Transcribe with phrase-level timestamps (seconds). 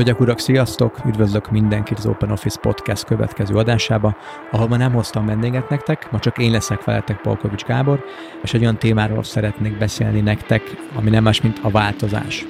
[0.00, 0.98] Hölgyek, urak, sziasztok!
[1.06, 4.16] Üdvözlök mindenkit az Open Office Podcast következő adásába,
[4.50, 8.04] ahol ma nem hoztam vendéget nektek, ma csak én leszek veletek, Polkovics Gábor,
[8.42, 10.62] és egy olyan témáról szeretnék beszélni nektek,
[10.94, 12.46] ami nem más, mint a változás.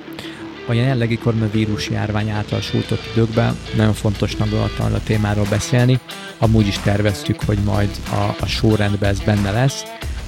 [0.69, 5.99] A jelenlegi koronavírus járvány által sújtott időkben nagyon fontosnak gondoltam a témáról beszélni.
[6.39, 9.83] Amúgy is terveztük, hogy majd a, a sorrendben ez benne lesz.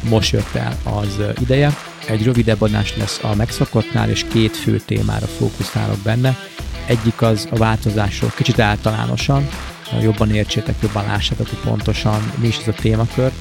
[0.08, 1.70] Most jött el az ideje.
[2.08, 6.36] Egy rövidebb adás lesz a megszokottnál, és két fő témára fókuszálok benne.
[6.86, 9.48] Egyik az a változásról, kicsit általánosan,
[10.00, 13.32] jobban értsétek, jobban lássátok, hogy pontosan mi is ez a témakör,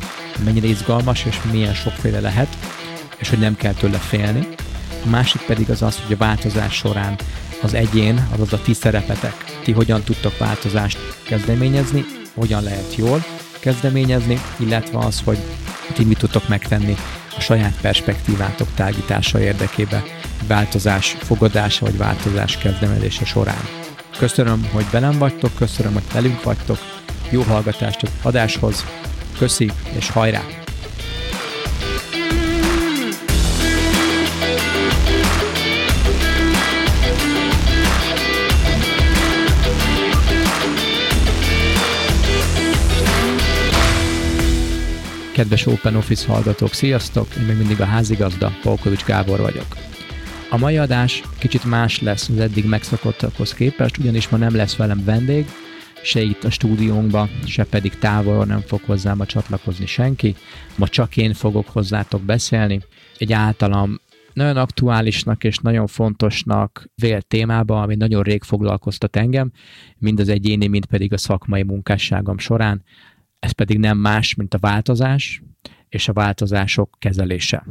[0.43, 2.57] mennyire izgalmas és milyen sokféle lehet,
[3.17, 4.47] és hogy nem kell tőle félni.
[5.05, 7.15] A másik pedig az az, hogy a változás során
[7.61, 9.33] az egyén, azaz a ti szerepetek,
[9.63, 13.23] ti hogyan tudtok változást kezdeményezni, hogyan lehet jól
[13.59, 15.37] kezdeményezni, illetve az, hogy
[15.93, 16.95] ti mit tudtok megtenni
[17.37, 20.03] a saját perspektívátok tágítása érdekében
[20.47, 23.61] változás fogadása vagy változás kezdeményezése során.
[24.17, 26.77] Köszönöm, hogy velem vagytok, köszönöm, hogy velünk vagytok,
[27.29, 28.85] jó hallgatást az adáshoz,
[29.37, 30.41] köszi és hajrá!
[45.33, 47.27] Kedves Open Office hallgatók, sziasztok!
[47.39, 49.90] Én még mindig a házigazda, Polkovics Gábor vagyok.
[50.53, 55.03] A mai adás kicsit más lesz az eddig megszokottakhoz képest, ugyanis ma nem lesz velem
[55.03, 55.45] vendég,
[56.03, 60.35] se itt a stúdiónkba, se pedig távolról nem fog hozzám a csatlakozni senki.
[60.77, 62.79] Ma csak én fogok hozzátok beszélni.
[63.17, 63.99] Egy általam
[64.33, 69.51] nagyon aktuálisnak és nagyon fontosnak vélt témába, ami nagyon rég foglalkoztat engem,
[69.97, 72.83] mind az egyéni, mind pedig a szakmai munkásságom során.
[73.39, 75.41] Ez pedig nem más, mint a változás
[75.89, 77.65] és a változások kezelése.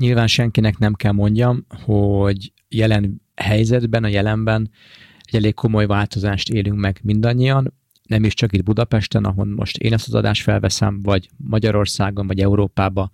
[0.00, 4.70] Nyilván senkinek nem kell mondjam, hogy jelen helyzetben, a jelenben
[5.20, 9.92] egy elég komoly változást élünk meg mindannyian, nem is csak itt Budapesten, ahol most én
[9.92, 13.10] ezt az adást felveszem, vagy Magyarországon, vagy Európában,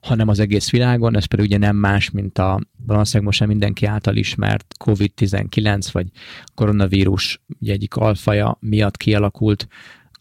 [0.00, 3.86] hanem az egész világon, ez pedig ugye nem más, mint a valószínűleg most sem mindenki
[3.86, 6.06] által ismert COVID-19, vagy
[6.54, 9.66] koronavírus ugye egyik alfaja miatt kialakult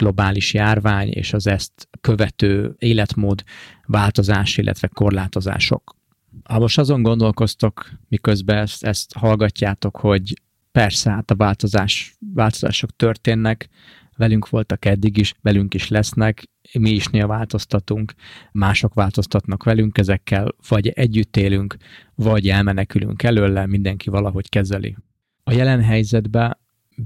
[0.01, 3.43] globális járvány és az ezt követő életmód
[3.85, 5.95] változás, illetve korlátozások.
[6.43, 10.41] Ha most azon gondolkoztok, miközben ezt, ezt hallgatjátok, hogy
[10.71, 13.69] persze, hát a változás, változások történnek,
[14.17, 16.43] velünk voltak eddig is, velünk is lesznek,
[16.79, 18.13] mi is néha változtatunk,
[18.51, 21.77] mások változtatnak velünk, ezekkel vagy együtt élünk,
[22.15, 24.95] vagy elmenekülünk előle, mindenki valahogy kezeli.
[25.43, 26.57] A jelen helyzetben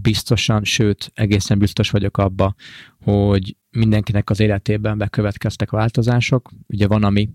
[0.01, 2.56] biztosan, sőt, egészen biztos vagyok abba,
[3.03, 6.51] hogy mindenkinek az életében bekövetkeztek változások.
[6.67, 7.29] Ugye van, ami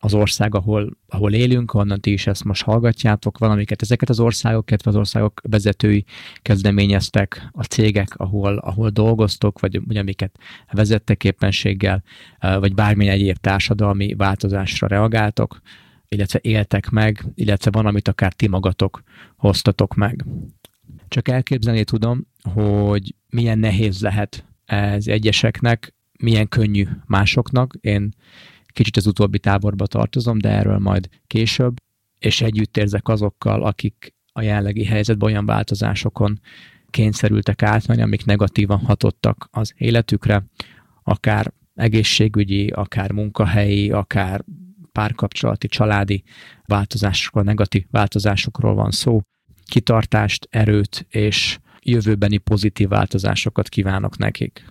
[0.00, 4.86] az ország, ahol, ahol élünk, onnan ti is ezt most hallgatjátok, valamiket ezeket az országokat,
[4.86, 6.04] az országok vezetői
[6.42, 10.38] kezdeményeztek, a cégek, ahol, ahol dolgoztok, vagy ugye, amiket
[10.72, 12.02] vezettek éppenséggel,
[12.38, 15.60] vagy bármilyen egyéb társadalmi változásra reagáltok,
[16.08, 19.02] illetve éltek meg, illetve van, amit akár ti magatok
[19.36, 20.24] hoztatok meg.
[21.08, 27.74] Csak elképzelni tudom, hogy milyen nehéz lehet ez egyeseknek, milyen könnyű másoknak.
[27.80, 28.14] Én
[28.66, 31.76] kicsit az utóbbi táborba tartozom, de erről majd később,
[32.18, 36.40] és együtt érzek azokkal, akik a jelenlegi helyzetben olyan változásokon
[36.90, 40.44] kényszerültek átmenni, amik negatívan hatottak az életükre,
[41.02, 44.44] akár egészségügyi, akár munkahelyi, akár
[44.92, 46.22] párkapcsolati, családi
[46.64, 49.20] változásokról, negatív változásokról van szó
[49.68, 54.64] kitartást, erőt és jövőbeni pozitív változásokat kívánok nekik.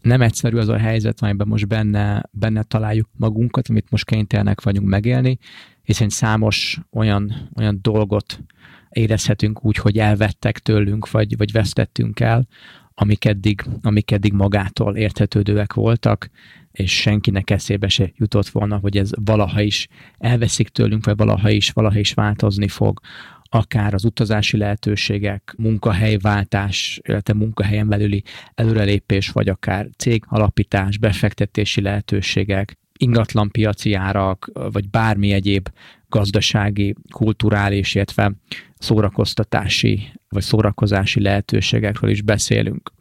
[0.00, 4.88] Nem egyszerű az a helyzet, amiben most benne, benne találjuk magunkat, amit most kénytelenek vagyunk
[4.88, 5.38] megélni,
[5.82, 8.40] hiszen számos olyan, olyan dolgot
[8.88, 12.46] érezhetünk úgy, hogy elvettek tőlünk, vagy, vagy vesztettünk el,
[12.94, 16.30] amik eddig, amik eddig magától érthetődőek voltak,
[16.72, 19.88] és senkinek eszébe se jutott volna, hogy ez valaha is
[20.18, 23.00] elveszik tőlünk, vagy valaha is, valaha is változni fog
[23.48, 28.22] akár az utazási lehetőségek, munkahelyváltás, illetve munkahelyen belüli
[28.54, 35.68] előrelépés, vagy akár cég alapítás, befektetési lehetőségek, ingatlanpiaci árak, vagy bármi egyéb
[36.08, 38.32] gazdasági, kulturális, illetve
[38.78, 42.92] szórakoztatási vagy szórakozási lehetőségekről is beszélünk.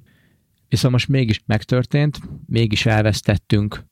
[0.69, 3.83] Viszont most mégis megtörtént, mégis elvesztettünk,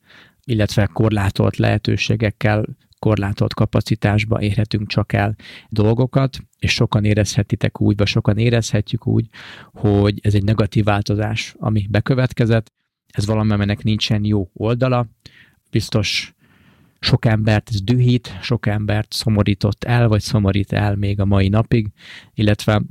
[0.44, 2.66] illetve korlátolt lehetőségekkel
[3.06, 5.36] korlátolt kapacitásba érhetünk csak el
[5.70, 9.28] dolgokat, és sokan érezhetitek úgy, vagy sokan érezhetjük úgy,
[9.74, 12.72] hogy ez egy negatív változás, ami bekövetkezett,
[13.08, 15.08] ez valami, aminek nincsen jó oldala,
[15.72, 16.34] biztos
[17.00, 21.92] sok embert ez dühít, sok embert szomorított el, vagy szomorít el még a mai napig,
[22.34, 22.82] illetve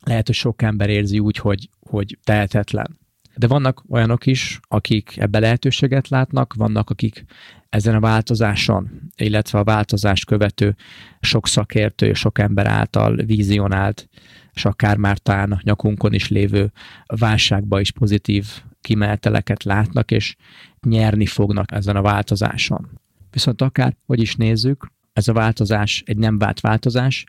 [0.00, 2.98] lehet, hogy sok ember érzi úgy, hogy, hogy tehetetlen.
[3.36, 7.24] De vannak olyanok is, akik ebbe lehetőséget látnak, vannak, akik
[7.68, 10.76] ezen a változáson, illetve a változást követő
[11.20, 14.08] sok szakértő, sok ember által vizionált,
[14.52, 16.72] és akár már talán nyakunkon is lévő
[17.06, 18.46] válságba is pozitív
[18.80, 20.36] kimeneteleket látnak, és
[20.80, 23.00] nyerni fognak ezen a változáson.
[23.30, 27.24] Viszont akár, hogy is nézzük, ez a változás egy nem vált változás,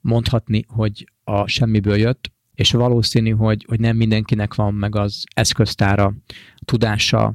[0.00, 6.14] mondhatni, hogy a semmiből jött, és valószínű, hogy, hogy nem mindenkinek van meg az eszköztára,
[6.64, 7.34] tudása,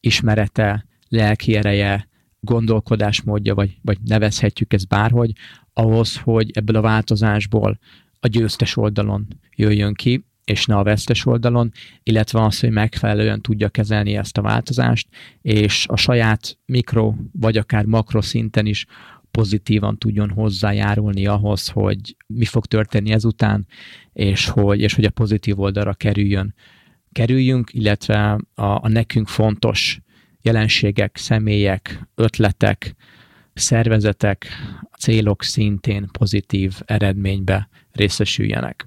[0.00, 2.08] ismerete, lelki ereje,
[2.40, 5.32] gondolkodásmódja, vagy, vagy nevezhetjük ezt bárhogy,
[5.72, 7.78] ahhoz, hogy ebből a változásból
[8.20, 9.26] a győztes oldalon
[9.56, 11.72] jöjjön ki, és ne a vesztes oldalon,
[12.02, 15.08] illetve az, hogy megfelelően tudja kezelni ezt a változást,
[15.42, 18.86] és a saját mikro vagy akár makro szinten is
[19.30, 23.66] pozitívan tudjon hozzájárulni ahhoz, hogy mi fog történni ezután,
[24.12, 26.54] és hogy, és hogy a pozitív oldalra kerüljön.
[27.12, 30.00] Kerüljünk, illetve a, a nekünk fontos
[30.46, 32.94] jelenségek, személyek, ötletek,
[33.54, 34.46] szervezetek,
[34.98, 38.86] célok szintén pozitív eredménybe részesüljenek.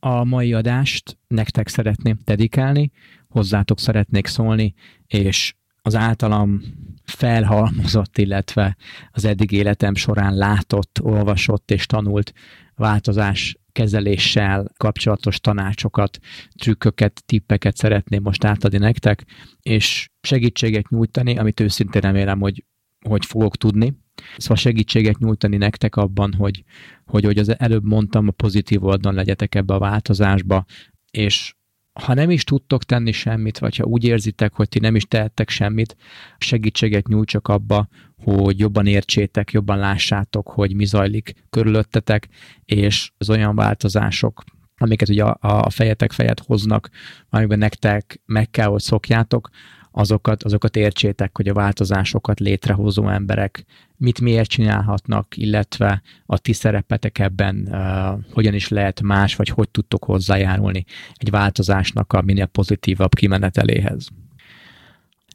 [0.00, 2.90] A mai adást nektek szeretném dedikálni,
[3.28, 4.74] hozzátok szeretnék szólni,
[5.06, 6.62] és az általam
[7.04, 8.76] felhalmozott, illetve
[9.10, 12.32] az eddig életem során látott, olvasott és tanult
[12.74, 16.18] változás kezeléssel kapcsolatos tanácsokat,
[16.58, 19.24] trükköket, tippeket szeretném most átadni nektek,
[19.62, 22.64] és segítséget nyújtani, amit őszintén remélem, hogy,
[23.08, 24.02] hogy fogok tudni.
[24.36, 26.64] Szóval segítséget nyújtani nektek abban, hogy,
[27.04, 30.64] hogy, hogy az előbb mondtam, a pozitív oldalon legyetek ebbe a változásba,
[31.10, 31.54] és
[32.00, 35.48] ha nem is tudtok tenni semmit, vagy ha úgy érzitek, hogy ti nem is tehettek
[35.48, 35.96] semmit,
[36.38, 42.28] segítséget nyújtsak abba, hogy jobban értsétek, jobban lássátok, hogy mi zajlik körülöttetek,
[42.64, 44.44] és az olyan változások,
[44.76, 46.90] amiket ugye a, a fejetek fejet hoznak,
[47.28, 49.48] amiben nektek meg kell, hogy szokjátok,
[49.96, 53.64] azokat, azokat értsétek, hogy a változásokat létrehozó emberek
[53.96, 59.68] mit miért csinálhatnak, illetve a ti szerepetek ebben uh, hogyan is lehet más, vagy hogy
[59.68, 64.08] tudtok hozzájárulni egy változásnak a minél pozitívabb kimeneteléhez.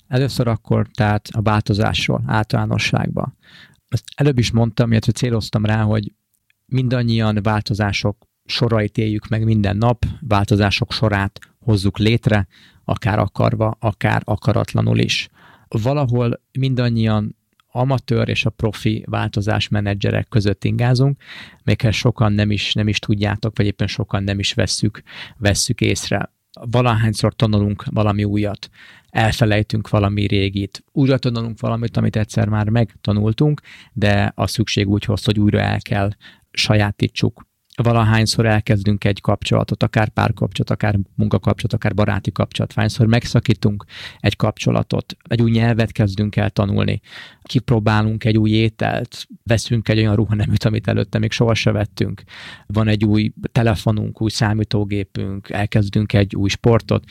[0.07, 3.37] Először akkor tehát a változásról általánosságban.
[3.87, 6.13] Ezt előbb is mondtam, illetve céloztam rá, hogy
[6.65, 12.47] mindannyian változások sorait éljük meg minden nap, változások sorát hozzuk létre,
[12.89, 15.29] akár akarva, akár akaratlanul is.
[15.67, 17.37] Valahol mindannyian
[17.71, 21.21] amatőr és a profi változásmenedzserek között ingázunk,
[21.63, 25.01] még sokan nem is, nem is tudjátok, vagy éppen sokan nem is vesszük,
[25.37, 26.33] vesszük észre.
[26.71, 28.69] Valahányszor tanulunk valami újat,
[29.09, 33.61] elfelejtünk valami régit, újra tanulunk valamit, amit egyszer már megtanultunk,
[33.93, 36.09] de a szükség úgy hoz, hogy újra el kell
[36.51, 37.48] sajátítsuk
[37.83, 43.85] valahányszor elkezdünk egy kapcsolatot, akár párkapcsolat, akár munkakapcsolat, akár baráti kapcsolat, hányszor megszakítunk
[44.19, 47.01] egy kapcsolatot, egy új nyelvet kezdünk el tanulni,
[47.43, 52.23] kipróbálunk egy új ételt, veszünk egy olyan ruhaneműt, amit előtte még sohasem vettünk,
[52.67, 57.03] van egy új telefonunk, új számítógépünk, elkezdünk egy új sportot,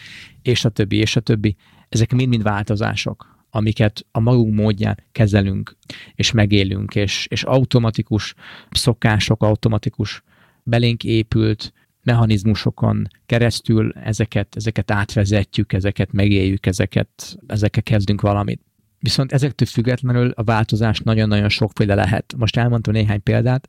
[0.42, 1.56] és a többi, és a többi.
[1.88, 5.76] Ezek mind-mind változások amiket a magunk módján kezelünk,
[6.14, 8.34] és megélünk, és, és automatikus
[8.70, 10.22] szokások, automatikus
[10.68, 11.72] belénk épült
[12.02, 18.60] mechanizmusokon keresztül ezeket, ezeket átvezetjük, ezeket megéljük, ezeket, ezekkel kezdünk valamit.
[18.98, 22.34] Viszont ezektől függetlenül a változás nagyon-nagyon sokféle lehet.
[22.36, 23.68] Most elmondtam néhány példát,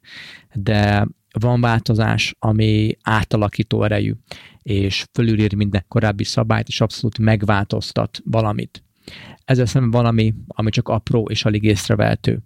[0.53, 1.08] de
[1.39, 4.13] van változás, ami átalakító erejű,
[4.62, 8.84] és fölülír minden korábbi szabályt, és abszolút megváltoztat valamit.
[9.46, 12.39] Ezzel szemben valami, ami csak apró és alig észrevehető.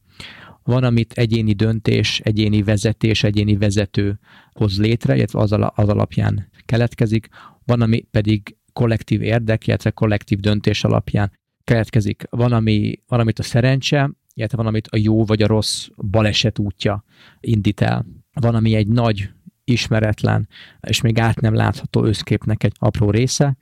[0.64, 4.20] Van, amit egyéni döntés, egyéni vezetés, egyéni vezető
[4.52, 7.28] hoz létre, illetve az, az alapján keletkezik,
[7.66, 11.32] van, ami pedig kollektív érdek, illetve kollektív döntés alapján
[11.64, 12.24] keletkezik.
[12.30, 16.60] Van, ami, van amit a szerencse, illetve van, amit a jó vagy a rossz baleset
[16.60, 17.04] útja
[17.40, 18.06] indít el.
[18.34, 19.30] Van, ami egy nagy,
[19.64, 20.48] ismeretlen,
[20.88, 23.58] és még át nem látható összképnek egy apró része.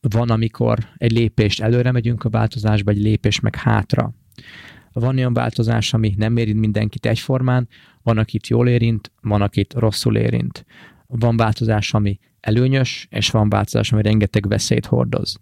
[0.00, 4.14] Van, amikor egy lépést előre megyünk a változásba, egy lépés meg hátra.
[4.92, 7.68] Van olyan változás, ami nem érint mindenkit egyformán,
[8.02, 10.64] van, akit jól érint, van, akit rosszul érint.
[11.06, 15.38] Van változás, ami előnyös, és van változás, ami rengeteg veszélyt hordoz.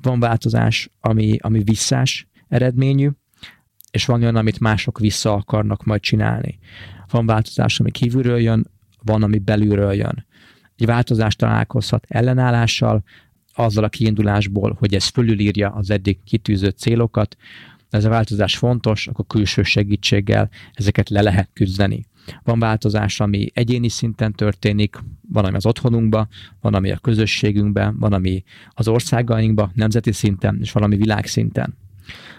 [0.00, 3.10] Van változás, ami, ami visszás eredményű,
[3.90, 6.58] és van olyan, amit mások vissza akarnak majd csinálni.
[7.10, 8.70] Van változás, ami kívülről jön,
[9.02, 10.26] van, ami belülről jön.
[10.76, 13.02] Egy változás találkozhat ellenállással,
[13.54, 17.36] azzal a kiindulásból, hogy ez fölülírja az eddig kitűzött célokat,
[17.92, 22.04] ez a változás fontos, akkor külső segítséggel ezeket le lehet küzdeni.
[22.42, 24.96] Van változás, ami egyéni szinten történik,
[25.28, 26.28] van, ami az otthonunkban,
[26.60, 31.76] van, ami a közösségünkben, van, ami az országainkban, nemzeti szinten, és valami világszinten.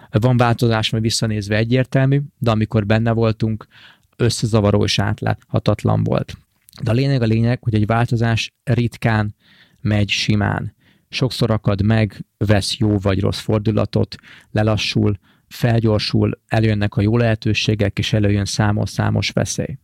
[0.09, 3.67] Van változás, ami visszanézve egyértelmű, de amikor benne voltunk,
[4.15, 6.37] összezavaró és átláthatatlan volt.
[6.83, 9.35] De a lényeg a lényeg, hogy egy változás ritkán
[9.81, 10.75] megy simán.
[11.09, 14.15] Sokszor akad meg, vesz jó vagy rossz fordulatot,
[14.51, 15.19] lelassul,
[15.53, 19.77] felgyorsul, előjönnek a jó lehetőségek, és előjön számos-számos veszély.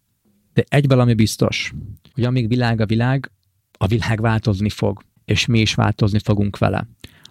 [0.53, 1.73] De egy valami biztos,
[2.13, 3.31] hogy amíg világ a világ,
[3.77, 6.87] a világ változni fog, és mi is változni fogunk vele.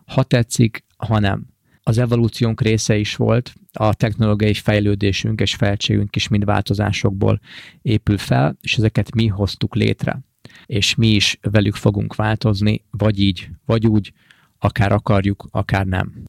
[0.07, 1.47] Ha tetszik, ha nem.
[1.83, 7.41] Az evolúciónk része is volt, a technológiai fejlődésünk és feltségünk is mind változásokból
[7.83, 10.21] épül fel, és ezeket mi hoztuk létre.
[10.67, 14.13] És mi is velük fogunk változni, vagy így, vagy úgy,
[14.59, 16.29] akár akarjuk, akár nem.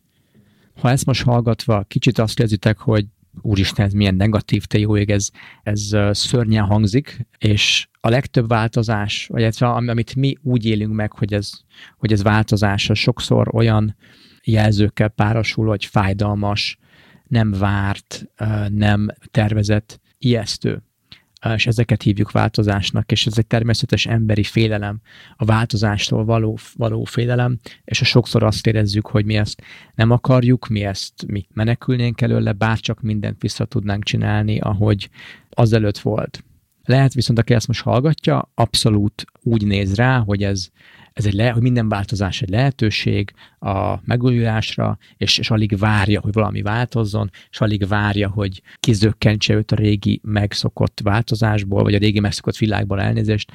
[0.80, 3.06] Ha ezt most hallgatva kicsit azt érzitek, hogy
[3.42, 5.30] úristen, ez milyen negatív tejóig, ez,
[5.64, 11.52] ez szörnyen hangzik, és a legtöbb változás, vagy amit mi úgy élünk meg, hogy ez,
[11.98, 13.96] hogy ez változás, az sokszor olyan
[14.44, 16.78] jelzőkkel párosul, hogy fájdalmas,
[17.28, 18.26] nem várt,
[18.70, 20.84] nem tervezett, ijesztő
[21.56, 25.02] és ezeket hívjuk változásnak, és ez egy természetes emberi félelem,
[25.36, 29.62] a változástól való, való félelem, és a sokszor azt érezzük, hogy mi ezt
[29.96, 35.10] nem akarjuk, mi ezt mi menekülnénk előle, bárcsak mindent vissza tudnánk csinálni, ahogy
[35.50, 36.44] azelőtt volt.
[36.84, 40.70] Lehet viszont, aki ezt most hallgatja, abszolút úgy néz rá, hogy ez
[41.14, 46.34] ez egy le, hogy minden változás egy lehetőség a megújulásra, és, és alig várja, hogy
[46.34, 52.20] valami változzon, és alig várja, hogy kizökkentse őt a régi megszokott változásból, vagy a régi
[52.20, 53.52] megszokott világból elnézést,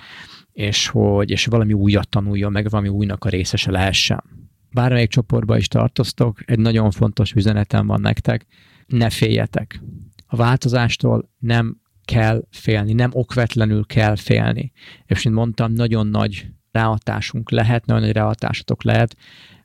[0.53, 4.23] és hogy és valami újat tanuljon, meg valami újnak a részese lehessen.
[4.71, 8.47] Bármelyik csoportba is tartoztok, egy nagyon fontos üzenetem van nektek,
[8.87, 9.81] ne féljetek.
[10.27, 14.73] A változástól nem kell félni, nem okvetlenül kell félni.
[15.07, 19.17] És mint mondtam, nagyon nagy ráhatásunk lehet, nagyon nagy ráhatásotok lehet,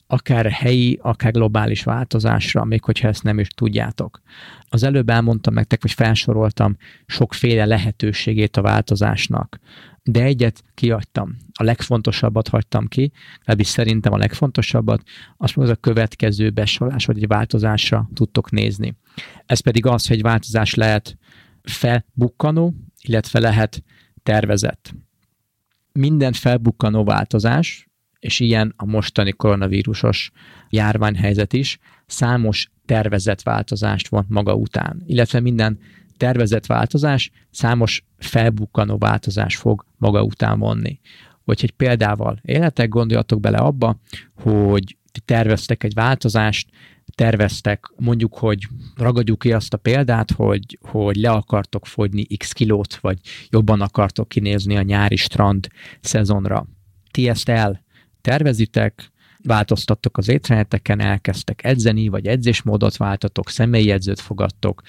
[0.07, 4.21] akár helyi, akár globális változásra, még hogyha ezt nem is tudjátok.
[4.69, 9.59] Az előbb elmondtam nektek, vagy felsoroltam sokféle lehetőségét a változásnak,
[10.03, 15.01] de egyet kiadtam, a legfontosabbat hagytam ki, legalábbis szerintem a legfontosabbat,
[15.37, 18.97] azt mondja, az a következő besorolás, hogy egy változásra tudtok nézni.
[19.45, 21.17] Ez pedig az, hogy egy változás lehet
[21.63, 23.83] felbukkanó, illetve lehet
[24.23, 24.93] tervezett
[25.91, 27.87] minden felbukkanó változás,
[28.19, 30.31] és ilyen a mostani koronavírusos
[30.69, 35.79] járványhelyzet is, számos tervezett változást von maga után, illetve minden
[36.17, 40.99] tervezett változás számos felbukkanó változás fog maga után vonni.
[41.43, 43.99] Hogy egy példával életek, gondoljatok bele abba,
[44.33, 46.69] hogy ti terveztek egy változást,
[47.19, 52.95] terveztek, mondjuk, hogy ragadjuk ki azt a példát, hogy, hogy le akartok fogyni x kilót,
[52.95, 55.67] vagy jobban akartok kinézni a nyári strand
[56.01, 56.65] szezonra.
[57.11, 57.83] Ti ezt el
[58.21, 59.11] tervezitek,
[59.43, 64.81] változtattok az étrendeteken, elkezdtek edzeni, vagy edzésmódot váltatok, személyi edzőt fogadtok,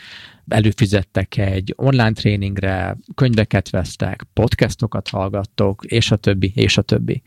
[0.49, 7.22] előfizettek egy online tréningre, könyveket vesztek, podcastokat hallgattok, és a többi, és a többi.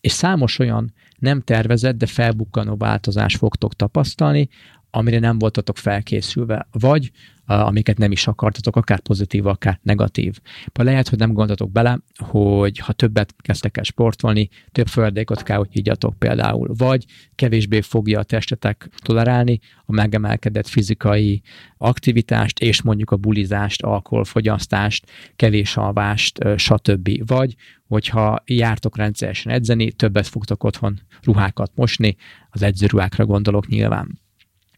[0.00, 4.48] És számos olyan nem tervezett, de felbukkanó változást fogtok tapasztalni,
[4.90, 7.10] amire nem voltatok felkészülve, vagy
[7.50, 10.38] amiket nem is akartatok, akár pozitív, akár negatív.
[10.72, 15.70] Lehet, hogy nem gondoltatok bele, hogy ha többet kezdtek el sportolni, több földékot kell, hogy
[15.70, 17.04] higgyatok például, vagy
[17.34, 21.42] kevésbé fogja a testetek tolerálni a megemelkedett fizikai
[21.78, 27.26] aktivitást, és mondjuk a bulizást, alkoholfogyasztást, kevés alvást, stb.
[27.26, 27.54] Vagy
[27.86, 32.16] hogyha jártok rendszeresen edzeni, többet fogtok otthon ruhákat mosni,
[32.50, 34.18] az edzőruhákra gondolok nyilván.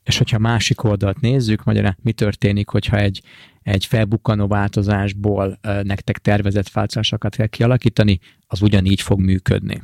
[0.02, 3.22] És hogyha másik oldalt nézzük, magyarán mi történik, hogyha egy,
[3.62, 9.82] egy felbukkanó változásból nektek tervezett változásokat kell kialakítani, az ugyanígy fog működni.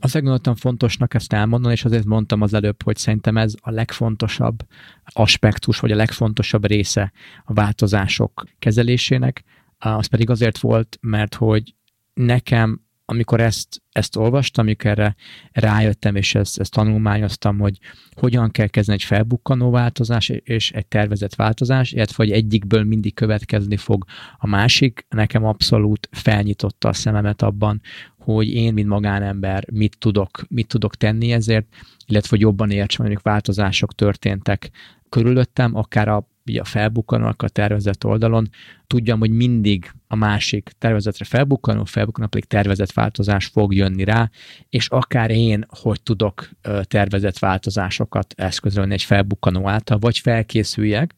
[0.00, 4.66] Azért gondoltam fontosnak ezt elmondani, és azért mondtam az előbb, hogy szerintem ez a legfontosabb
[5.04, 7.12] aspektus, vagy a legfontosabb része
[7.44, 9.44] a változások kezelésének.
[9.78, 11.74] Az pedig azért volt, mert hogy
[12.14, 15.14] nekem amikor ezt, ezt olvastam, amikor erre
[15.52, 17.78] rájöttem, és ezt, ezt tanulmányoztam, hogy
[18.14, 23.76] hogyan kell kezdeni egy felbukkanó változás és egy tervezett változás, illetve hogy egyikből mindig következni
[23.76, 24.04] fog
[24.38, 27.80] a másik, nekem abszolút felnyitotta a szememet abban,
[28.18, 31.66] hogy én, mint magánember mit tudok, mit tudok tenni ezért,
[32.06, 34.70] illetve hogy jobban értsem, hogy változások történtek
[35.08, 38.48] körülöttem, akár a ugye a felbukkanóak a tervezett oldalon,
[38.86, 44.30] tudjam, hogy mindig a másik tervezetre felbukkanó, felbukkanó pedig tervezett változás fog jönni rá,
[44.68, 46.48] és akár én, hogy tudok
[46.82, 51.14] tervezett változásokat eszközölni egy felbukkanó által, vagy felkészüljek,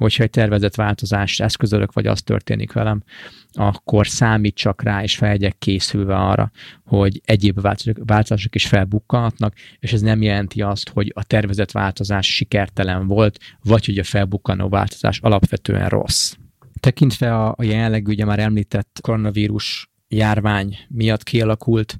[0.00, 3.02] hogyha egy tervezett változást eszközölök, vagy az történik velem,
[3.52, 6.50] akkor számítsak rá, és feljegyek készülve arra,
[6.84, 7.60] hogy egyéb
[8.04, 13.86] változások is felbukkanhatnak, és ez nem jelenti azt, hogy a tervezett változás sikertelen volt, vagy
[13.86, 16.34] hogy a felbukkanó változás alapvetően rossz.
[16.80, 21.98] Tekintve a, a jelenleg ugye már említett koronavírus járvány miatt kialakult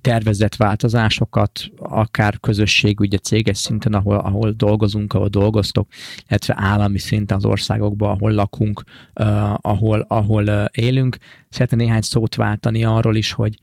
[0.00, 5.88] tervezett változásokat, akár közösség, ugye céges szinten, ahol, ahol dolgozunk, ahol dolgoztok,
[6.28, 8.82] illetve állami szinten az országokban, ahol lakunk,
[9.14, 11.16] uh, ahol, ahol uh, élünk.
[11.48, 13.58] Szeretném néhány szót váltani arról is, hogy,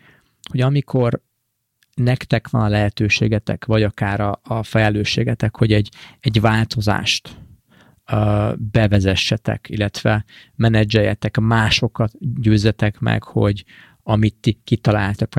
[0.49, 1.21] hogy amikor
[1.93, 7.29] nektek van a lehetőségetek, vagy akár a, a felelősségetek, hogy egy, egy változást
[8.11, 13.65] uh, bevezessetek, illetve menedzseljetek, másokat győzzetek meg, hogy,
[14.03, 15.35] amit ti kitaláltak,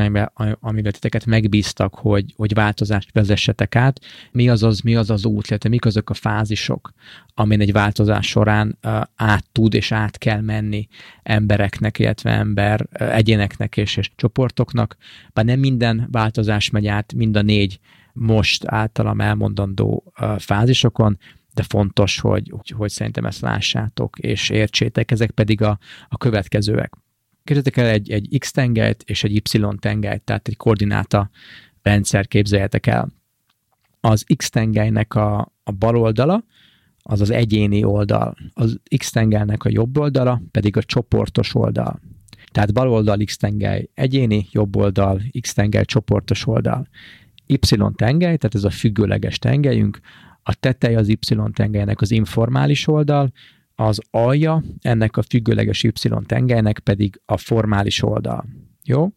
[0.61, 4.01] amivel titeket megbíztak, hogy, hogy változást vezessetek át.
[4.33, 6.93] Mi az az, mi az, az út, illetve mik azok a fázisok,
[7.35, 8.79] amin egy változás során
[9.17, 10.89] át tud és át kell menni
[11.23, 14.97] embereknek, illetve ember, egyéneknek és, és csoportoknak.
[15.33, 17.79] Bár nem minden változás megy át mind a négy
[18.13, 21.19] most általam elmondandó fázisokon,
[21.55, 25.79] de fontos, hogy, hogy, hogy szerintem ezt lássátok és értsétek, ezek pedig a,
[26.09, 26.95] a következőek.
[27.45, 31.31] Képzeljétek el egy, egy X tengelyt és egy Y tengelyt, tehát egy koordináta
[31.83, 33.09] rendszer képzeljetek el.
[34.01, 36.45] Az X tengelynek a, a bal oldala,
[37.03, 38.37] az az egyéni oldal.
[38.53, 42.01] Az X tengelynek a jobb oldala pedig a csoportos oldal.
[42.53, 46.89] Tehát bal oldal X tengely egyéni, jobb oldal X tengely csoportos oldal.
[47.47, 47.59] Y
[47.97, 50.01] tengely, tehát ez a függőleges tengelyünk,
[50.43, 51.19] a teteje az Y
[51.53, 53.33] tengelynek az informális oldal,
[53.75, 55.93] az alja ennek a függőleges Y
[56.27, 58.45] tengelynek pedig a formális oldal.
[58.85, 59.09] Jó?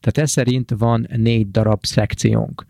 [0.00, 2.64] Tehát ez szerint van négy darab szekciónk.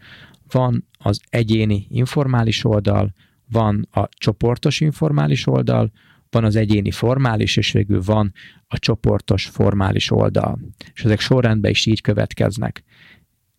[0.50, 3.12] Van az egyéni informális oldal,
[3.50, 5.90] van a csoportos informális oldal,
[6.30, 8.32] van az egyéni formális, és végül van
[8.66, 10.58] a csoportos formális oldal.
[10.94, 12.84] És ezek sorrendben is így következnek.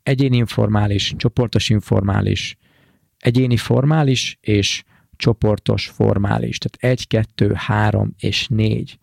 [0.03, 2.57] Egyéni informális, csoportos informális,
[3.17, 4.83] egyéni formális és
[5.15, 8.99] csoportos, formális, tehát egy, kettő, három és négy.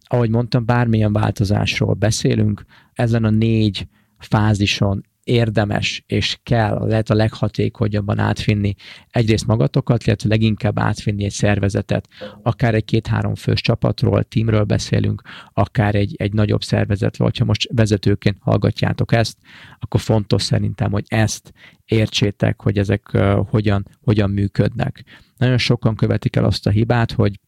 [0.00, 3.86] Ahogy mondtam, bármilyen változásról beszélünk, ezen a négy
[4.18, 8.74] fázison érdemes és kell, lehet a leghatékonyabban átvinni
[9.10, 12.08] egyrészt magatokat, illetve leginkább átvinni egy szervezetet.
[12.42, 18.36] Akár egy két-három fős csapatról, teamről beszélünk, akár egy, egy nagyobb szervezetről, ha most vezetőként
[18.40, 19.38] hallgatjátok ezt,
[19.78, 21.52] akkor fontos szerintem, hogy ezt
[21.84, 25.04] értsétek, hogy ezek uh, hogyan, hogyan működnek.
[25.42, 27.40] Nagyon sokan követik el azt a hibát, hogy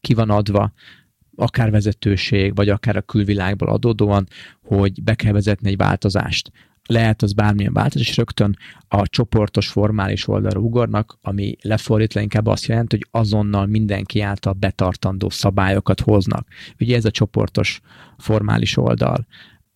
[0.00, 0.72] ki van adva
[1.36, 4.26] akár vezetőség, vagy akár a külvilágból adódóan,
[4.62, 6.50] hogy be kell vezetni egy változást
[6.86, 8.56] lehet az bármilyen változás, és rögtön
[8.88, 15.30] a csoportos formális oldalra ugornak, ami lefordítva inkább azt jelenti, hogy azonnal mindenki által betartandó
[15.30, 16.48] szabályokat hoznak.
[16.80, 17.80] Ugye ez a csoportos
[18.18, 19.26] formális oldal.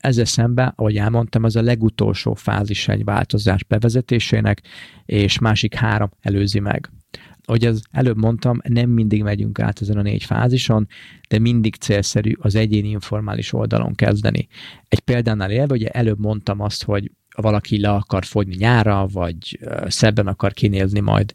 [0.03, 4.63] Ezzel szemben, ahogy elmondtam, az a legutolsó fázis egy változás bevezetésének,
[5.05, 6.91] és másik három előzi meg
[7.45, 10.87] ahogy az előbb mondtam, nem mindig megyünk át ezen a négy fázison,
[11.29, 14.49] de mindig célszerű az egyéni informális oldalon kezdeni.
[14.89, 20.27] Egy példánál élve, ugye előbb mondtam azt, hogy valaki le akar fogyni nyára, vagy szebben
[20.27, 21.35] akar kinézni majd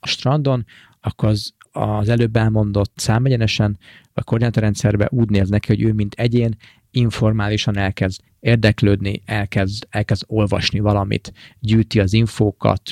[0.00, 0.64] a strandon,
[1.00, 3.78] akkor az, az előbb elmondott számegyenesen
[4.12, 6.56] a koordinátorrendszerbe úgy néz neki, hogy ő mint egyén
[6.90, 12.82] informálisan elkezd érdeklődni, elkezd, elkezd olvasni valamit, gyűjti az infókat,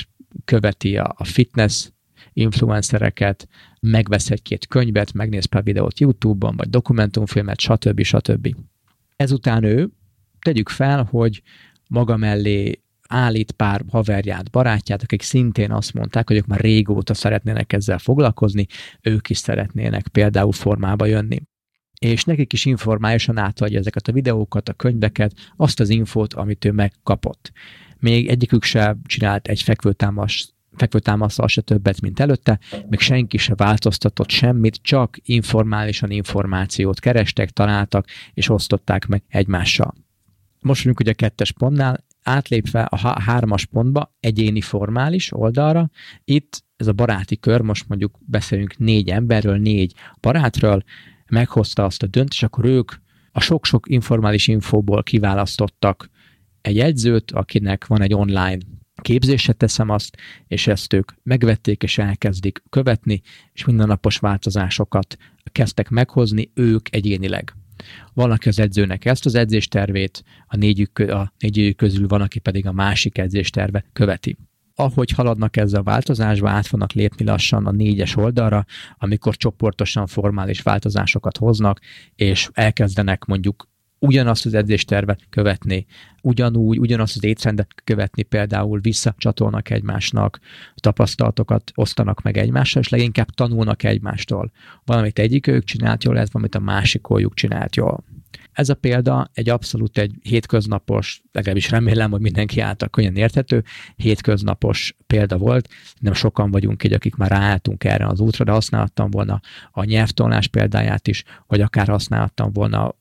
[0.45, 1.89] követi a, fitness
[2.33, 3.49] influencereket,
[3.81, 8.03] megvesz egy-két könyvet, megnéz pár videót YouTube-on, vagy dokumentumfilmet, stb.
[8.03, 8.57] stb.
[9.17, 9.91] Ezután ő,
[10.41, 11.43] tegyük fel, hogy
[11.89, 17.73] maga mellé állít pár haverját, barátját, akik szintén azt mondták, hogy ők már régóta szeretnének
[17.73, 18.67] ezzel foglalkozni,
[19.03, 21.43] ők is szeretnének például formába jönni.
[21.99, 26.73] És nekik is informálisan átadja ezeket a videókat, a könyveket, azt az infót, amit ő
[26.73, 27.53] megkapott.
[27.99, 34.31] Még egyikük se csinált egy fekvőtámasz fekvőtámasztal se többet, mint előtte, még senki se változtatott
[34.31, 39.95] semmit, csak informálisan információt kerestek, találtak, és osztották meg egymással.
[40.61, 45.91] Most vagyunk ugye a kettes pontnál, átlépve a hármas pontba, egyéni formális oldalra,
[46.25, 50.85] itt ez a baráti kör, most mondjuk beszélünk négy emberről, négy barátról,
[51.27, 52.93] meghozta azt a döntést, akkor ők
[53.33, 56.11] a sok-sok informális infóból kiválasztottak
[56.61, 58.59] egy edzőt, akinek van egy online
[59.03, 63.21] képzésre teszem azt, és ezt ők megvették, és elkezdik követni,
[63.53, 65.17] és mindennapos változásokat
[65.53, 67.55] kezdtek meghozni ők egyénileg.
[68.15, 72.67] Van, aki az edzőnek ezt az edzéstervét, a négyük, a négyük közül van, aki pedig
[72.67, 74.37] a másik edzésterve követi.
[74.79, 78.65] ahogy haladnak ezzel a változásba, át fognak lépni lassan a négyes oldalra,
[78.99, 81.81] amikor csoportosan formális változásokat hoznak,
[82.15, 83.69] és elkezdenek mondjuk
[83.99, 85.87] ugyanazt az edzéstervet követni,
[86.23, 90.39] ugyanúgy, ugyanazt az étrendet követni, például visszacsatolnak egymásnak,
[90.75, 94.53] tapasztalatokat osztanak meg egymással, és leginkább tanulnak egymástól.
[94.85, 98.05] Valamit egyik ők csinált jól, ez valamit a másik csinált jól.
[98.57, 103.65] Ez a példa egy abszolút egy hétköznapos, legalábbis remélem, hogy mindenki által könnyen érthető,
[103.97, 105.69] hétköznapos példa volt.
[106.01, 109.41] Nem sokan vagyunk így, akik már ráálltunk erre az útra, de használhattam volna
[109.71, 112.95] a nyelvtanulás példáját is, vagy akár használhattam volna,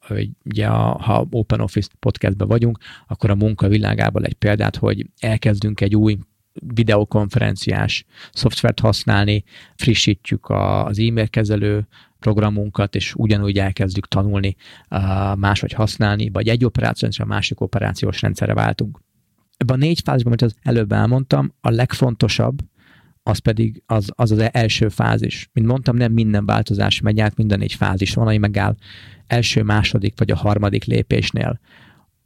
[0.45, 5.81] ugye a, ha Open Office podcastben vagyunk, akkor a munka világában egy példát, hogy elkezdünk
[5.81, 6.17] egy új
[6.73, 9.43] videokonferenciás szoftvert használni,
[9.75, 11.87] frissítjük az e-mail kezelő
[12.19, 14.55] programunkat, és ugyanúgy elkezdjük tanulni,
[15.35, 18.99] máshogy használni, vagy egy operációs a másik operációs rendszerre váltunk.
[19.57, 22.59] Ebben a négy fázisban, amit az előbb elmondtam, a legfontosabb,
[23.23, 25.49] az pedig az, az az első fázis.
[25.53, 28.75] Mint mondtam, nem minden változás megy át, minden négy fázis van, ami megáll
[29.27, 31.59] első, második vagy a harmadik lépésnél.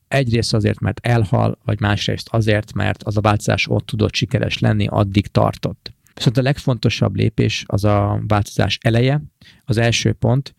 [0.09, 4.87] Egyrészt azért, mert elhal, vagy másrészt azért, mert az a változás ott tudott sikeres lenni,
[4.87, 5.93] addig tartott.
[6.13, 9.21] Viszont a legfontosabb lépés az a változás eleje,
[9.63, 10.55] az első pont,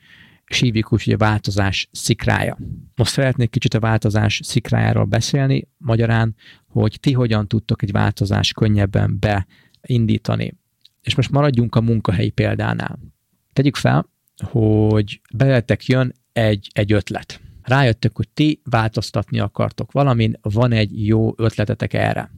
[0.46, 2.58] és hívjuk úgy, hogy a változás szikrája.
[2.94, 6.34] Most szeretnék kicsit a változás szikrájáról beszélni, magyarán,
[6.66, 10.58] hogy ti hogyan tudtok egy változást könnyebben beindítani.
[11.02, 12.98] És most maradjunk a munkahelyi példánál.
[13.52, 14.08] Tegyük fel,
[14.44, 17.40] hogy beletek jön egy, egy ötlet.
[17.70, 22.30] Rájöttök, hogy ti változtatni akartok valamin, van egy jó ötletetek erre.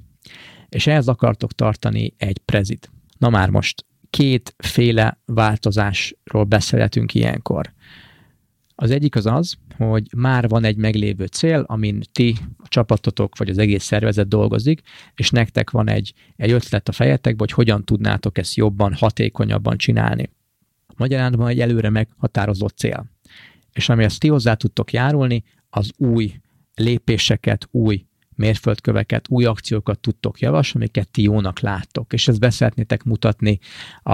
[0.69, 2.91] És ehhez akartok tartani egy prezit.
[3.19, 7.73] Na már most kétféle változásról beszélhetünk ilyenkor.
[8.75, 13.49] Az egyik az az, hogy már van egy meglévő cél, amin ti, a csapatotok vagy
[13.49, 14.81] az egész szervezet dolgozik,
[15.15, 20.31] és nektek van egy, egy ötlet a fejetekben, hogy hogyan tudnátok ezt jobban, hatékonyabban csinálni.
[20.97, 23.11] Magyarán van egy előre meghatározott cél.
[23.73, 26.41] És amihez ti hozzá tudtok járulni, az új
[26.75, 33.59] lépéseket, új mérföldköveket, új akciókat tudtok javasolni, amiket ti jónak láttok, és ezt beszeretnétek mutatni
[34.03, 34.13] a,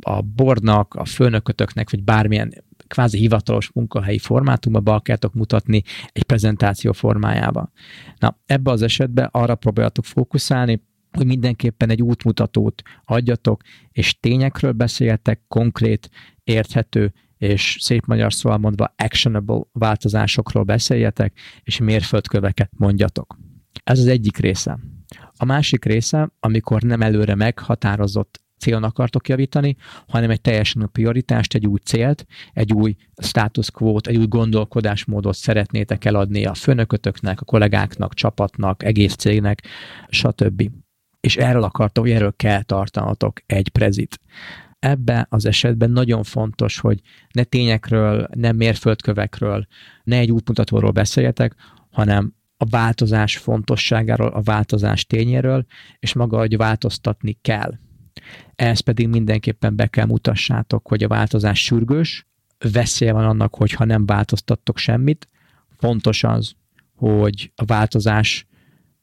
[0.00, 2.52] a bornak, a főnökötöknek, vagy bármilyen
[2.86, 5.82] kvázi hivatalos munkahelyi formátumban be akartok mutatni
[6.12, 7.72] egy prezentáció formájába.
[8.18, 10.82] Na, ebbe az esetben arra próbáltok fókuszálni,
[11.12, 16.10] hogy mindenképpen egy útmutatót adjatok, és tényekről beszéljetek, konkrét,
[16.44, 23.38] érthető és szép magyar szóval mondva actionable változásokról beszéljetek, és mérföldköveket mondjatok.
[23.84, 24.78] Ez az egyik része.
[25.36, 29.76] A másik része, amikor nem előre meghatározott célon akartok javítani,
[30.08, 35.34] hanem egy teljesen új prioritást, egy új célt, egy új status quo-t, egy új gondolkodásmódot
[35.34, 39.62] szeretnétek eladni a főnökötöknek, a kollégáknak, csapatnak, egész cégnek,
[40.08, 40.70] stb.
[41.20, 44.20] És erről akartok, erről kell tartanatok egy prezit.
[44.80, 47.00] Ebbe az esetben nagyon fontos, hogy
[47.32, 49.66] ne tényekről, ne mérföldkövekről,
[50.04, 51.54] ne egy útmutatóról beszéljetek,
[51.90, 55.64] hanem a változás fontosságáról, a változás tényéről,
[55.98, 57.72] és maga, hogy változtatni kell.
[58.54, 62.26] Ehhez pedig mindenképpen be kell mutassátok, hogy a változás sürgős,
[62.72, 65.28] veszélye van annak, hogyha nem változtattok semmit.
[65.78, 66.54] Fontos az,
[66.94, 68.46] hogy a változás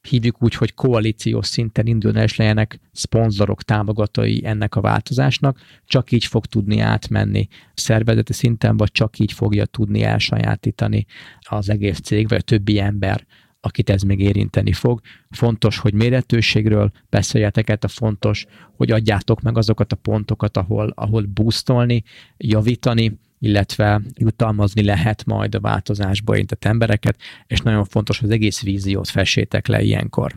[0.08, 6.26] hívjuk úgy, hogy koalíciós szinten indulna, és legyenek szponzorok, támogatói ennek a változásnak, csak így
[6.26, 11.06] fog tudni átmenni szervezeti szinten, vagy csak így fogja tudni elsajátítani
[11.40, 13.26] az egész cég, vagy a többi ember
[13.60, 15.02] akit ez még érinteni fog.
[15.30, 22.04] Fontos, hogy méretőségről beszéljetek, a fontos, hogy adjátok meg azokat a pontokat, ahol, ahol boostolni,
[22.38, 28.62] javítani, illetve jutalmazni lehet majd a változásba érintett embereket, és nagyon fontos, hogy az egész
[28.62, 30.36] víziót fessétek le ilyenkor.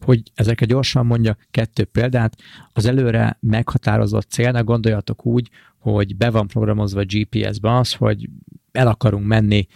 [0.00, 2.36] Hogy ezeket gyorsan mondja kettő példát,
[2.72, 8.28] az előre meghatározott célnak gondoljatok úgy, hogy be van programozva GPS-be az, hogy
[8.72, 9.66] el akarunk menni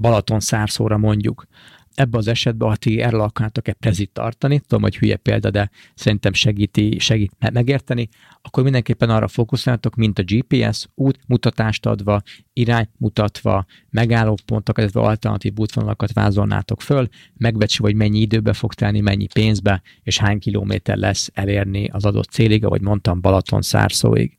[0.00, 1.46] Balaton szárszóra mondjuk
[1.94, 5.70] ebbe az esetben, ha ti erről akarnátok egy prezit tartani, tudom, hogy hülye példa, de
[5.94, 8.08] szerintem segíti, segít megérteni,
[8.42, 12.22] akkor mindenképpen arra fókuszáltok, mint a GPS, útmutatást adva,
[12.52, 19.26] irány mutatva, megállópontokat, illetve alternatív útvonalakat vázolnátok föl, megbecsülve, hogy mennyi időbe fog telni, mennyi
[19.26, 24.38] pénzbe, és hány kilométer lesz elérni az adott célig, ahogy mondtam, Balaton szárszóig.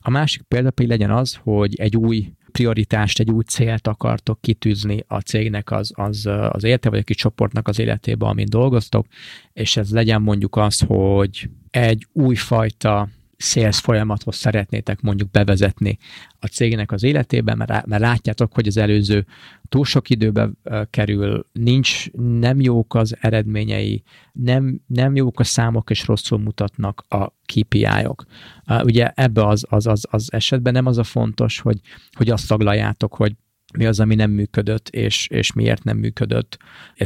[0.00, 5.04] A másik példa pedig legyen az, hogy egy új prioritást, egy új célt akartok kitűzni
[5.06, 9.06] a cégnek az, az, az élete, vagy a kis csoportnak az életébe, amin dolgoztok,
[9.52, 13.08] és ez legyen mondjuk az, hogy egy újfajta
[13.40, 15.98] sales folyamathoz szeretnétek mondjuk bevezetni
[16.38, 19.26] a cégnek az életében, mert, mert látjátok, hogy az előző
[19.68, 20.50] túl sok időbe
[20.90, 27.26] kerül, nincs, nem jók az eredményei, nem, nem jók a számok, és rosszul mutatnak a
[27.26, 28.24] KPI-ok.
[28.82, 31.80] Ugye ebbe az, az, az, az esetben nem az a fontos, hogy,
[32.12, 33.32] hogy azt taglaljátok, hogy
[33.74, 36.58] mi az, ami nem működött, és, és miért nem működött.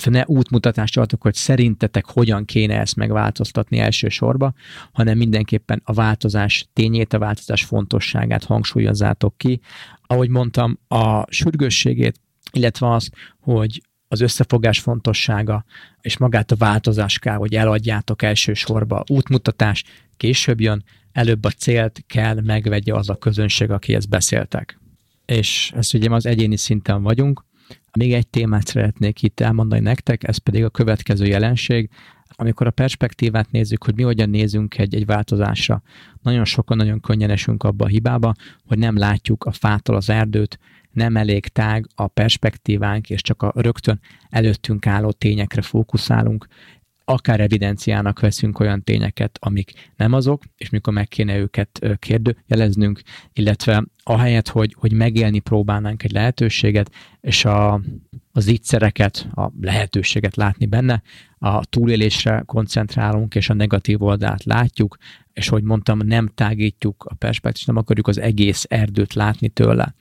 [0.05, 4.55] Ne útmutatást adok, hogy szerintetek hogyan kéne ezt megváltoztatni elsősorban,
[4.93, 9.61] hanem mindenképpen a változás tényét, a változás fontosságát hangsúlyozzátok ki.
[10.07, 12.21] Ahogy mondtam, a sürgősségét,
[12.53, 15.65] illetve az, hogy az összefogás fontossága,
[16.01, 19.03] és magát a változás kell, hogy eladjátok elsősorban.
[19.09, 19.85] Útmutatás
[20.17, 24.82] később jön, előbb a célt kell megvegye az a közönség, akihez beszéltek
[25.25, 27.45] és ezt ugye az egyéni szinten vagyunk.
[27.99, 31.91] Még egy témát szeretnék itt elmondani nektek, ez pedig a következő jelenség,
[32.37, 35.83] amikor a perspektívát nézzük, hogy mi hogyan nézünk egy, egy változásra.
[36.23, 38.35] Nagyon sokan nagyon könnyen esünk abba a hibába,
[38.67, 40.59] hogy nem látjuk a fától az erdőt,
[40.93, 46.47] nem elég tág a perspektívánk, és csak a rögtön előttünk álló tényekre fókuszálunk,
[47.05, 53.01] akár evidenciának veszünk olyan tényeket, amik nem azok, és mikor meg kéne őket kérdőjeleznünk,
[53.33, 57.81] illetve ahelyett, hogy, hogy megélni próbálnánk egy lehetőséget, és a,
[58.33, 61.03] az ígyszereket, a lehetőséget látni benne,
[61.39, 64.97] a túlélésre koncentrálunk, és a negatív oldalt látjuk,
[65.33, 69.95] és hogy mondtam, nem tágítjuk a perspektívát, nem akarjuk az egész erdőt látni tőle.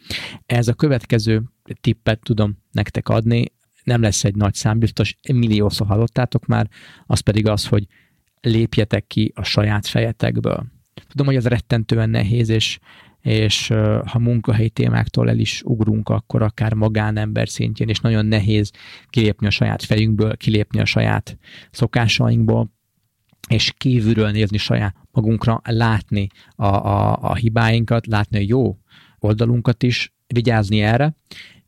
[0.45, 1.43] Ez a következő
[1.81, 3.45] tippet tudom nektek adni,
[3.83, 6.69] nem lesz egy nagy szám, biztos milliószor hallottátok már,
[7.05, 7.87] az pedig az, hogy
[8.41, 10.65] lépjetek ki a saját fejetekből.
[11.07, 12.79] Tudom, hogy ez rettentően nehéz, és,
[13.21, 13.67] és
[14.05, 18.71] ha munkahelyi témáktól el is ugrunk, akkor akár magánember szintjén, és nagyon nehéz
[19.09, 21.37] kilépni a saját fejünkből, kilépni a saját
[21.71, 22.71] szokásainkból,
[23.49, 28.77] és kívülről nézni saját magunkra, látni a, a, a hibáinkat, látni a jó
[29.19, 31.15] oldalunkat is, vigyázni erre,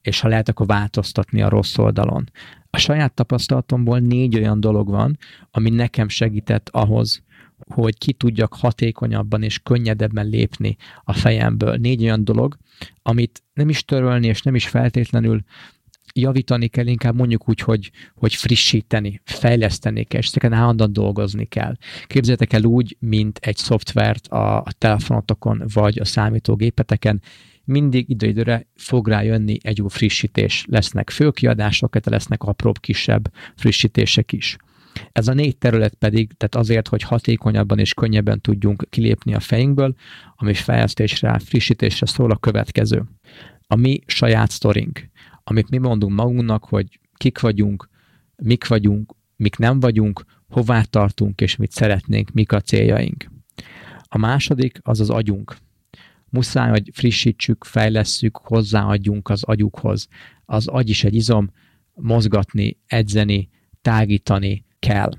[0.03, 2.29] és ha lehet, akkor változtatni a rossz oldalon.
[2.69, 5.17] A saját tapasztalatomból négy olyan dolog van,
[5.51, 7.23] ami nekem segített ahhoz,
[7.67, 11.75] hogy ki tudjak hatékonyabban és könnyedebben lépni a fejemből.
[11.75, 12.57] Négy olyan dolog,
[13.01, 15.43] amit nem is törölni, és nem is feltétlenül
[16.13, 21.75] javítani kell, inkább mondjuk úgy, hogy, hogy frissíteni, fejleszteni kell, és ezeken állandóan dolgozni kell.
[22.05, 27.21] Képzeljétek el úgy, mint egy szoftvert a, a telefonotokon vagy a számítógépeteken,
[27.65, 30.65] mindig időre fog rá jönni egy új frissítés.
[30.69, 34.57] Lesznek főkiadások, de lesznek apróbb, kisebb frissítések is.
[35.11, 39.95] Ez a négy terület pedig, tehát azért, hogy hatékonyabban és könnyebben tudjunk kilépni a fejünkből,
[40.35, 43.03] ami fejlesztésre, frissítésre szól a következő.
[43.67, 45.09] A mi saját sztorink,
[45.43, 47.89] amit mi mondunk magunknak, hogy kik vagyunk,
[48.35, 53.31] mik vagyunk, mik nem vagyunk, hová tartunk, és mit szeretnénk, mik a céljaink.
[54.03, 55.55] A második az az agyunk
[56.33, 60.07] muszáj, hogy frissítsük, fejlesszük, hozzáadjunk az agyukhoz.
[60.45, 61.49] Az agy is egy izom,
[61.93, 63.49] mozgatni, edzeni,
[63.81, 65.11] tágítani kell.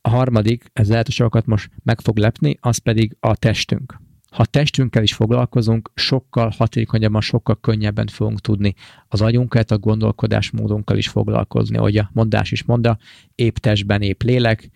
[0.00, 4.00] A harmadik, ez lehet, hogy sokat most meg fog lepni, az pedig a testünk.
[4.30, 8.74] Ha testünkkel is foglalkozunk, sokkal hatékonyabban, sokkal könnyebben fogunk tudni
[9.08, 11.76] az agyunkat, a gondolkodásmódunkkal is foglalkozni.
[11.76, 12.98] Ahogy a mondás is mondja,
[13.34, 14.70] épp testben épp lélek,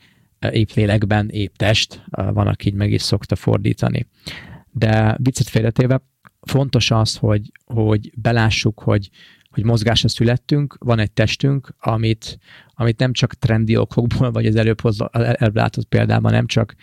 [0.51, 4.07] épp lélekben épp test, van, aki így meg is szokta fordítani.
[4.72, 6.02] De viccet félretéve,
[6.40, 9.11] fontos az, hogy, hogy belássuk, hogy,
[9.50, 14.78] hogy mozgásra születtünk, van egy testünk, amit, amit nem csak trendi okokból, vagy az előbb,
[15.12, 16.74] előbb látott példában nem csak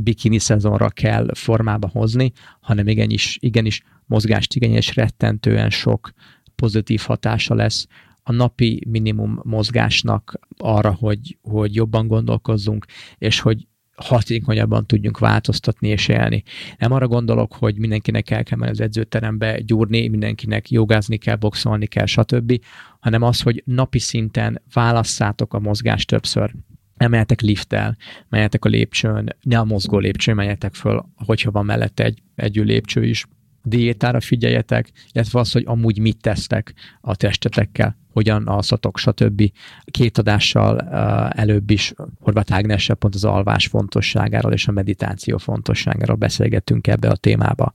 [0.00, 6.12] bikini szezonra kell formába hozni, hanem igenis, igenis mozgást igényes rettentően sok
[6.54, 7.86] pozitív hatása lesz
[8.22, 12.86] a napi minimum mozgásnak arra, hogy, hogy jobban gondolkozzunk,
[13.18, 16.42] és hogy hatékonyabban tudjunk változtatni és élni.
[16.78, 21.86] Nem arra gondolok, hogy mindenkinek el kell menni az edzőterembe gyúrni, mindenkinek jogázni kell, boxolni
[21.86, 22.60] kell, stb.,
[23.00, 26.54] hanem az, hogy napi szinten válasszátok a mozgást többször.
[26.96, 27.96] Emeljetek lifttel,
[28.28, 33.04] menjetek a lépcsőn, ne a mozgó lépcsőn menjetek föl, hogyha van mellette egy, egy lépcső
[33.04, 33.26] is,
[33.64, 39.52] diétára figyeljetek, illetve az, hogy amúgy mit tesztek a testetekkel, hogyan alszatok, stb.
[39.84, 46.16] Két adással uh, előbb is Horváth Ágnessel pont az alvás fontosságáról és a meditáció fontosságáról
[46.16, 47.72] beszélgettünk ebbe a témába.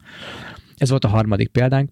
[0.78, 1.90] Ez volt a harmadik példánk.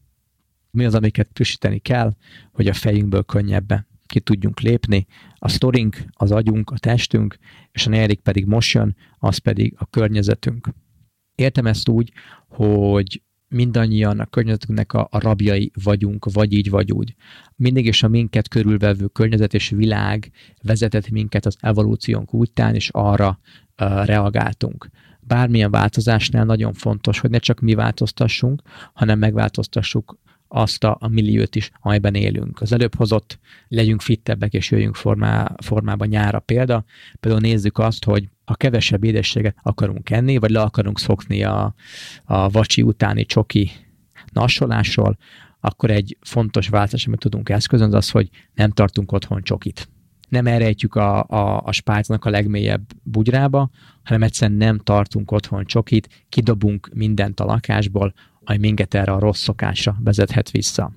[0.72, 2.14] Mi az, amiket frissíteni kell,
[2.52, 5.06] hogy a fejünkből könnyebben ki tudjunk lépni.
[5.36, 7.38] A sztorink, az agyunk, a testünk,
[7.72, 8.80] és a negyedik pedig most
[9.20, 10.70] az pedig a környezetünk.
[11.36, 12.12] Értem ezt úgy,
[12.48, 17.16] hogy mindannyian a környezetünknek a, a rabjai vagyunk, vagy így, vagy úgy.
[17.56, 20.32] Mindig is a minket körülvevő környezet és világ
[20.62, 23.40] vezetett minket az evolúciónk útján, és arra
[23.82, 24.90] uh, reagáltunk.
[25.20, 28.62] bármilyen változásnál nagyon fontos, hogy ne csak mi változtassunk,
[28.94, 32.62] hanem megváltoztassuk azt a, a milliót is, amelyben élünk.
[32.62, 36.86] Az előbb hozott legyünk fittebbek és jöjjünk formá, formában nyára példa.
[37.20, 41.74] Például nézzük azt, hogy ha kevesebb édességet akarunk enni, vagy le akarunk szokni a,
[42.24, 43.72] a vacsi utáni csoki
[44.32, 45.18] nassolásról,
[45.60, 49.90] akkor egy fontos változás, amit tudunk eszközön, az az, hogy nem tartunk otthon csokit.
[50.30, 53.70] Nem elrejtjük a, a, a spájznak a legmélyebb bugyrába,
[54.04, 59.42] hanem egyszerűen nem tartunk otthon csokit, kidobunk mindent a lakásból, ami minket erre a rossz
[59.42, 60.92] szokásra vezethet vissza.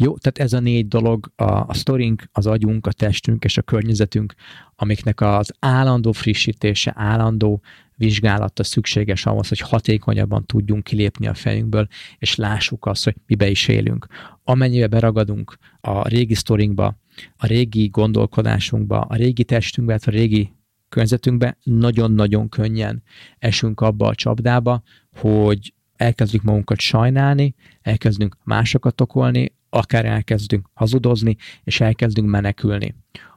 [0.00, 3.62] Jó, tehát ez a négy dolog, a, a sztorink, az agyunk, a testünk és a
[3.62, 4.34] környezetünk,
[4.76, 7.60] amiknek az állandó frissítése, állandó
[7.96, 11.86] vizsgálata szükséges ahhoz, hogy hatékonyabban tudjunk kilépni a fejünkből,
[12.18, 14.06] és lássuk azt, hogy mibe is élünk.
[14.44, 16.98] Amennyire beragadunk a régi sztorinkba,
[17.36, 20.52] a régi gondolkodásunkba, a régi testünkbe, a régi
[20.88, 23.02] környezetünkbe, nagyon-nagyon könnyen
[23.38, 24.82] esünk abba a csapdába,
[25.16, 32.94] hogy elkezdjük magunkat sajnálni, elkezdünk másokat okolni, akár elkezdünk hazudozni, és elkezdünk menekülni.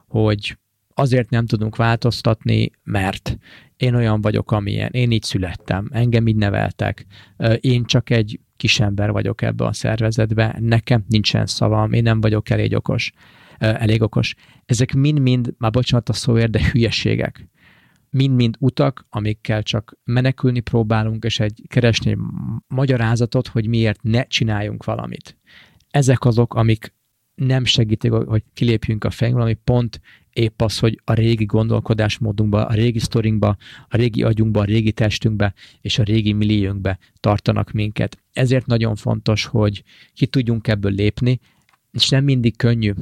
[0.08, 0.56] Hogy
[0.94, 3.38] azért nem tudunk változtatni, mert
[3.76, 7.06] én olyan vagyok, amilyen, én így születtem, engem így neveltek,
[7.60, 12.50] én csak egy kis ember vagyok ebbe a szervezetbe, nekem nincsen szavam, én nem vagyok
[12.50, 13.12] elég okos,
[13.58, 14.34] elég okos.
[14.64, 17.48] Ezek mind-mind, már bocsánat a szóért, de hülyeségek.
[18.10, 22.16] Mind-mind utak, amikkel csak menekülni próbálunk, és egy keresni
[22.66, 25.38] magyarázatot, hogy miért ne csináljunk valamit.
[25.92, 26.94] Ezek azok, amik
[27.34, 30.00] nem segítik, hogy kilépjünk a fejünkből, ami pont
[30.32, 33.56] épp az, hogy a régi gondolkodásmódunkba, a régi sztorinkba,
[33.88, 38.18] a régi agyunkba, a régi testünkbe és a régi milliónkbe tartanak minket.
[38.32, 39.82] Ezért nagyon fontos, hogy
[40.14, 41.40] ki tudjunk ebből lépni,
[41.90, 42.92] és nem mindig könnyű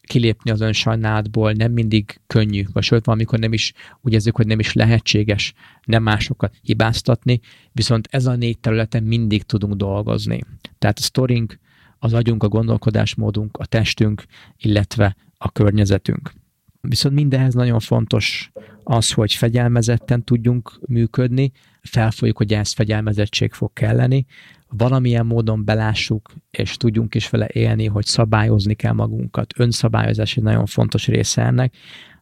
[0.00, 4.58] kilépni az önsajnálatból nem mindig könnyű, vagy sőt, valamikor nem is úgy érzük, hogy nem
[4.58, 7.40] is lehetséges nem másokat hibáztatni,
[7.72, 10.40] viszont ez a négy területen mindig tudunk dolgozni.
[10.78, 11.58] Tehát a sztorink,
[12.02, 14.24] az agyunk, a gondolkodásmódunk, a testünk,
[14.56, 16.32] illetve a környezetünk.
[16.80, 18.52] Viszont mindenhez nagyon fontos
[18.84, 24.26] az, hogy fegyelmezetten tudjunk működni, felfolyjuk, hogy ez fegyelmezettség fog kelleni,
[24.68, 29.52] valamilyen módon belássuk, és tudjunk is vele élni, hogy szabályozni kell magunkat.
[29.56, 31.74] Önszabályozás egy nagyon fontos része ennek,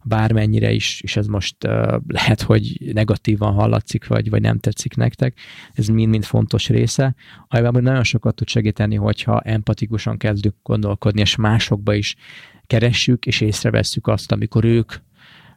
[0.04, 5.38] bármennyire is, és ez most uh, lehet, hogy negatívan hallatszik, vagy, vagy nem tetszik nektek,
[5.72, 7.14] ez mind-mind fontos része,
[7.48, 12.16] amiben nagyon sokat tud segíteni, hogyha empatikusan kezdünk gondolkodni, és másokba is
[12.66, 14.92] keressük, és észrevesszük azt, amikor ők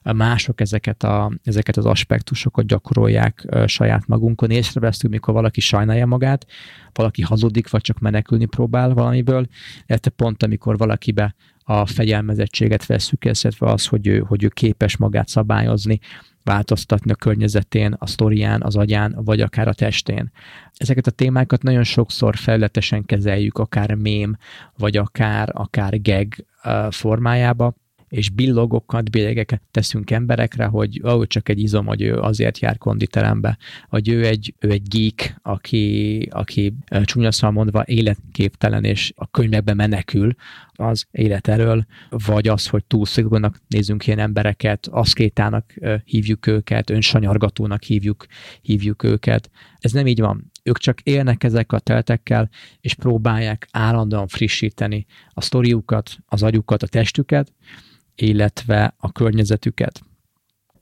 [0.03, 4.51] mások ezeket, a, ezeket az aspektusokat gyakorolják saját magunkon.
[4.51, 6.45] Észrevesztük, mikor valaki sajnálja magát,
[6.93, 9.47] valaki hazudik, vagy csak menekülni próbál valamiből,
[9.85, 11.35] illetve pont amikor valakibe
[11.79, 15.99] a fegyelmezettséget veszük, illetve az, hogy ő, hogy ő képes magát szabályozni,
[16.43, 20.31] változtatni a környezetén, a sztorián, az agyán, vagy akár a testén.
[20.73, 24.37] Ezeket a témákat nagyon sokszor felületesen kezeljük, akár mém,
[24.77, 26.45] vagy akár, akár geg
[26.89, 27.75] formájába,
[28.11, 33.57] és billogokat, bélyegeket teszünk emberekre, hogy ó, csak egy izom, hogy ő azért jár konditerembe,
[33.89, 40.33] vagy ő egy, ő egy geek, aki, aki csúnya mondva életképtelen, és a könyvekbe menekül
[40.73, 47.83] az élet elől, vagy az, hogy túl szigorúnak nézzünk ilyen embereket, aszkétának hívjuk őket, önsanyargatónak
[47.83, 48.25] hívjuk,
[48.61, 49.49] hívjuk őket.
[49.79, 50.51] Ez nem így van.
[50.63, 52.49] Ők csak élnek ezek a teltekkel,
[52.81, 57.53] és próbálják állandóan frissíteni a sztoriukat, az agyukat, a testüket,
[58.15, 60.01] illetve a környezetüket.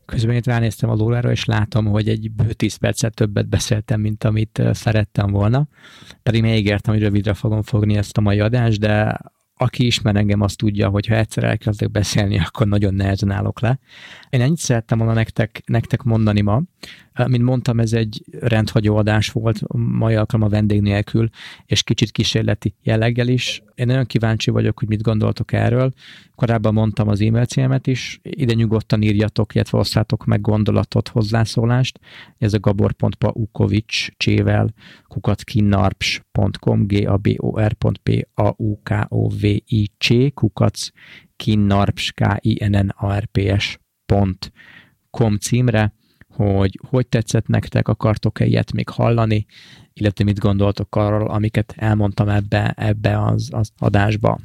[0.06, 4.24] Közben itt ránéztem a lórára, és látom, hogy egy bő 10 percet többet beszéltem, mint
[4.24, 5.68] amit szerettem volna.
[6.24, 9.18] Pedig még ígértem, hogy rövidre fogom fogni ezt a mai adást, de
[9.62, 13.80] aki ismer engem, azt tudja, hogy ha egyszer elkezdek beszélni, akkor nagyon nehezen állok le.
[14.30, 16.62] Én ennyit szerettem volna nektek, nektek mondani ma.
[17.28, 21.30] Mint mondtam, ez egy rendhagyó adás volt, mai alkalom a vendég nélkül,
[21.66, 23.64] és kicsit kísérleti jelleggel is.
[23.76, 25.92] Én nagyon kíváncsi vagyok, hogy mit gondoltok erről.
[26.36, 32.00] Korábban mondtam az e-mail címet is, ide nyugodtan írjatok, illetve osszátok meg gondolatot, hozzászólást.
[32.38, 34.74] Ez a gabor.paukovics csével
[35.08, 40.90] kukackinnarps.com g a b o r.p a u k o v i c kukac
[41.36, 45.94] kinnarps k i n n a r p s.com címre
[46.46, 49.46] hogy hogy tetszett nektek, akartok-e ilyet még hallani,
[49.94, 54.40] illetve mit gondoltok arról, amiket elmondtam ebbe, ebbe az, az adásba.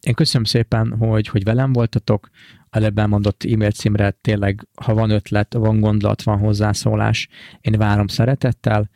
[0.00, 2.28] Én köszönöm szépen, hogy, hogy velem voltatok,
[2.70, 7.28] előbb elmondott e-mail címre tényleg, ha van ötlet, van gondolat, van hozzászólás,
[7.60, 8.90] én várom szeretettel.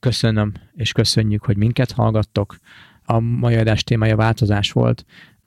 [0.00, 2.56] Köszönöm, és köszönjük, hogy minket hallgattok.
[3.04, 5.04] A mai adás témája változás volt.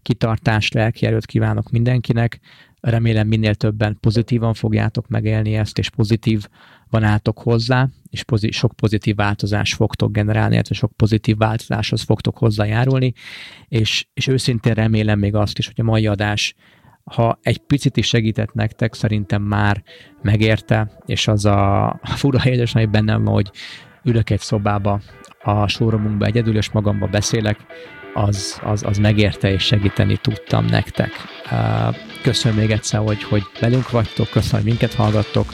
[0.10, 2.39] Kitartást, lelki erőt kívánok mindenkinek.
[2.80, 6.47] Remélem minél többen pozitívan fogjátok megélni ezt, és pozitív
[6.89, 12.38] van álltok hozzá, és pozi- sok pozitív változást fogtok generálni, illetve sok pozitív változáshoz fogtok
[12.38, 13.14] hozzájárulni,
[13.68, 16.55] és, és őszintén remélem még azt is, hogy a mai adás
[17.03, 19.84] ha egy picit is segített nektek, szerintem már
[20.22, 23.51] megérte, és az a fura érzés, ami bennem van, hogy
[24.03, 25.01] ülök egy szobába,
[25.43, 27.57] a showroomunkba egyedül, és magamba beszélek,
[28.14, 31.12] az, az, az megérte, és segíteni tudtam nektek.
[32.22, 35.53] Köszönöm még egyszer, hogy, hogy velünk vagytok, köszönöm, hogy minket hallgattok,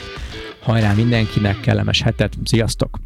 [0.62, 3.05] hajrá mindenkinek, kellemes hetet, sziasztok!